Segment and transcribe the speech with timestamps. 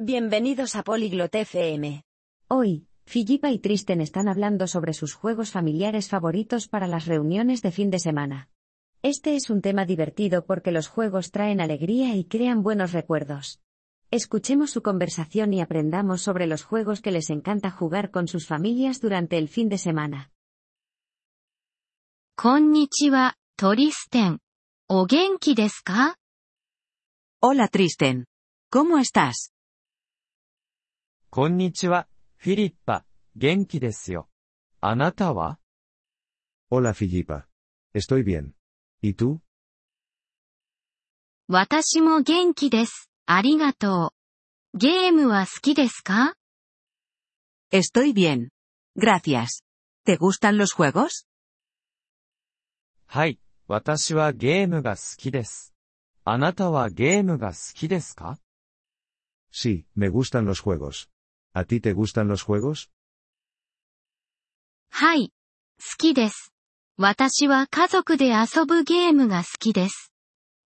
[0.00, 2.02] Bienvenidos a Poliglot FM.
[2.48, 7.70] Hoy, Fillipa y Tristen están hablando sobre sus juegos familiares favoritos para las reuniones de
[7.70, 8.50] fin de semana.
[9.02, 13.60] Este es un tema divertido porque los juegos traen alegría y crean buenos recuerdos.
[14.10, 19.00] Escuchemos su conversación y aprendamos sobre los juegos que les encanta jugar con sus familias
[19.00, 20.32] durante el fin de semana.
[22.34, 23.36] Konnichiwa,
[27.40, 28.24] Hola Tristen.
[28.72, 29.53] ¿Cómo estás?
[31.34, 32.06] こんにちは、
[32.36, 33.04] フィリッパ。
[33.34, 34.28] 元気ですよ。
[34.80, 35.58] あなたは
[36.70, 37.46] Hola Filipa.
[37.92, 38.52] Estoy bien.
[39.02, 39.40] ¿Y tú?
[41.48, 43.10] 私も元気です。
[43.26, 44.12] ありがと
[44.74, 44.78] う。
[44.78, 46.36] ゲームは好きですか
[47.72, 48.50] Estoy bien.
[48.96, 49.64] Gracias.
[50.06, 51.26] ¿Te gustan los juegos?
[53.06, 55.74] はい、私はゲームが好きです。
[56.24, 58.38] あなたはゲームが好きですか
[59.52, 61.08] Sí, me gustan los juegos.
[61.56, 62.90] ¿A ti te gustan los juegos?
[64.90, 65.32] はい。
[65.78, 66.52] 好きです。
[66.98, 70.12] 私は家族で遊ぶゲームが好きです。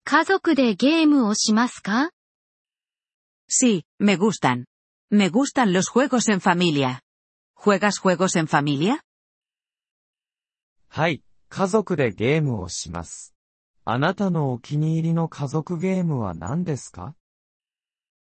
[0.06, 2.12] 家族でゲームをしますか
[3.50, 4.64] Sí, me gustan.
[5.12, 7.02] Me gustan los juegos en familia.
[7.54, 9.02] ¿Juegas juegos en familia?
[10.88, 13.36] はい、家族でゲームをします。
[13.84, 17.14] あなたのお気に入りの家族ゲームは何ですか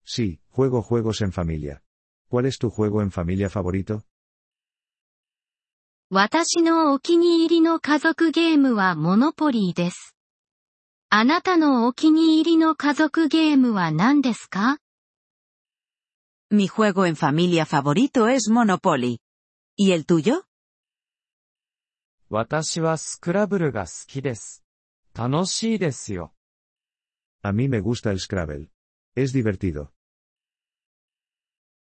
[0.03, 1.84] Sí, juego juegos en familia.
[2.29, 4.03] ¿Cuál es tu juego en familia favorito?
[6.09, 10.15] 私のお気に入りの家族ゲームはモノポリーです。
[11.09, 14.77] あなたのお気に入りの家族ゲームは何ですか
[16.51, 19.17] Mi juego en familia favorito es Monopoly.
[19.77, 20.43] ¿Y el tuyo?
[22.29, 24.63] 私はスクラブルが好きです。
[25.13, 26.33] 楽しいですよ。
[27.41, 28.69] A mí me gusta el Scrabble.
[29.15, 29.94] Es divertido.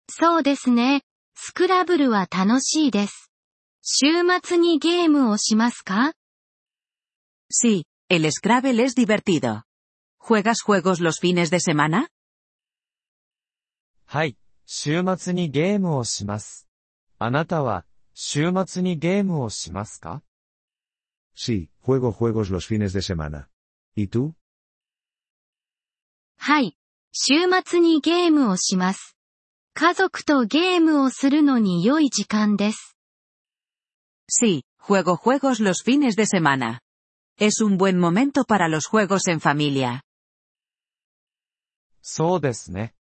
[0.10, 1.04] そうですね。
[1.36, 3.32] スクラブルは楽しいです。
[3.82, 4.08] 週
[4.44, 6.14] 末にゲームをしますか
[7.52, 9.64] Sí, el Scrabble es divertido.
[10.19, 12.08] ¿Juegas juegos los fines de semana?
[14.06, 16.68] はい、週末にゲームをします。
[17.18, 20.24] あなたは、週末にゲームをしますか
[21.36, 23.48] Sí, juego juegos los fines de semana.
[23.96, 24.34] ¿Y tú?
[26.38, 26.75] はい。
[27.12, 27.34] 週
[27.66, 29.19] 末にゲームをします。
[29.81, 32.97] 家族とゲームをするのに良い時間です。
[34.29, 36.81] Sí, juego juegos los fines de semana.
[37.40, 40.01] Es un buen momento para los juegos en familia.
[42.01, 42.94] そうですね。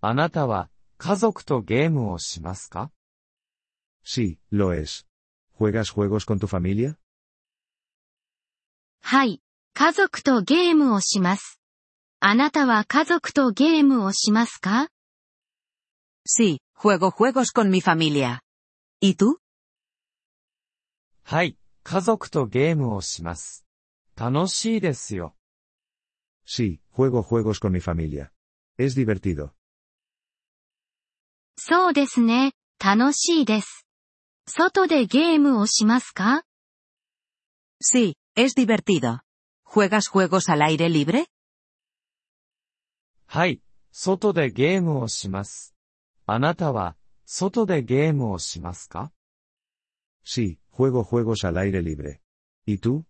[0.00, 2.90] あなたは、家族とゲームをしますか
[4.02, 5.04] Sí, lo es.
[5.60, 6.96] ¿Juegas juegos con tu familia?
[9.02, 9.42] はい。
[9.74, 11.60] 家族とゲームをします。
[12.20, 14.88] あなたは家族とゲームをしますか
[16.25, 18.41] Sí, juego juegos con mi familia.
[19.01, 19.37] ¿Y tú?
[21.23, 23.65] はい、家族とゲームをします。
[24.15, 25.35] 楽しいですよ。
[26.45, 28.31] Sí, juego juegos con mi familia.
[28.77, 29.51] Es divertido.
[31.57, 32.53] そうですね。
[32.79, 33.85] 楽しいです。
[34.47, 36.43] 外でゲームをしますか
[37.81, 39.21] Sí, es divertido.
[39.63, 41.25] ¿Juegas juegos al aire libre?
[43.25, 45.70] はい、外でゲームをします。
[46.26, 46.96] あなたは、
[47.26, 49.12] 外でゲームをしますか
[50.24, 52.20] Sí, juego juegos al aire libre.
[52.66, 53.04] ¿Y tú?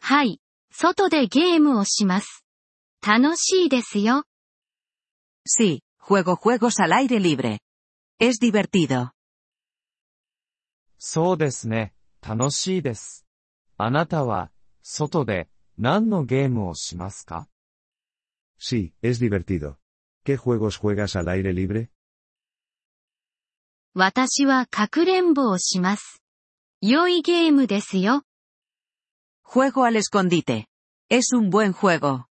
[0.00, 0.40] はい。
[0.70, 2.44] 外でゲームをします。
[3.06, 4.24] 楽しいですよ。
[5.46, 7.58] Sí, juego juegos al aire libre.
[8.18, 9.10] Es divertido.
[10.98, 11.94] そうですね、
[12.26, 13.26] 楽しいです。
[13.76, 14.50] あなたは、
[14.82, 17.48] 外で、何のゲームをしますか
[18.58, 19.81] Sí, es divertido.
[20.24, 21.88] ¿Qué juegos juegas al aire libre?
[23.94, 26.22] 私はかくれんぼをします。
[26.80, 28.22] 良いゲームですよ。
[29.44, 30.66] Juego al escondite.
[31.10, 32.24] Es un buen juego.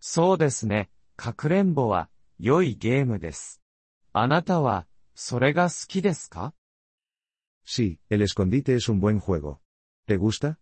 [0.00, 3.62] そうですね、かくれんぼは、良いゲームです。
[4.12, 6.54] あなたは、それが好きですか
[7.64, 9.60] Sí, el escondite es un buen juego.
[10.08, 10.56] ¿Te gusta?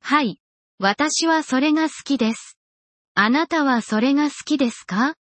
[0.00, 0.40] はい。
[0.78, 2.56] 私はそれが好きです。
[3.14, 5.16] あなたはそれが好きですか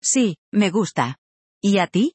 [0.00, 1.16] ？Sí, me gusta.
[1.60, 2.12] ¿Y a ti?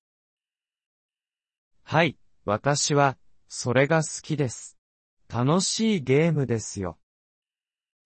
[1.84, 3.18] はい、私は、
[3.50, 4.78] それが好きです。
[5.28, 6.98] 楽しいゲームですよ。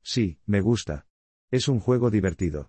[0.04, 1.04] Sí, me gusta.
[1.52, 2.66] Es un juego divertido.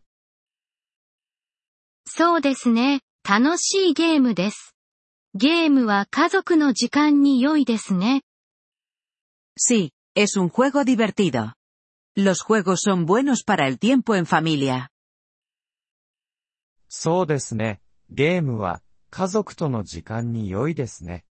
[2.05, 3.01] そうですね。
[3.27, 4.75] 楽しいゲームです。
[5.35, 8.23] ゲームは家族の時間に良いですね。
[9.59, 11.55] Sí, es un juego divertido.
[12.15, 14.91] Los juegos son buenos para el tiempo en familia.
[16.89, 17.81] そうですね。
[18.11, 21.25] ゲームは家族との時間に良いですね。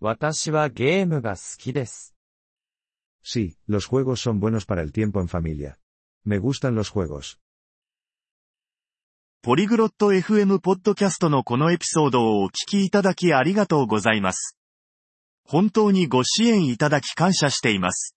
[0.00, 2.16] 私はゲームが好きです。
[3.24, 5.76] Sí, los juegos son buenos para el tiempo en familia.
[6.24, 7.38] Me gustan los juegos.
[9.40, 14.58] ポリグロット FM ポッドキャストのこのエピソードをお聞きいただきありがとうございます。
[15.44, 18.16] 本当にご支援いただき感謝しています。